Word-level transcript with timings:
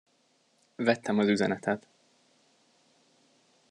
Vettem 0.77 1.19
az 1.19 1.27
üzenetet. 1.27 1.87